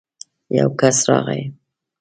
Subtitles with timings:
[0.57, 1.41] يو کس راغی.